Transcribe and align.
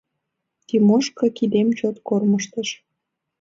—Тимошка 0.67 1.25
кидем 1.37 1.69
чот 1.77 1.95
кормыжтыш. 2.07 2.69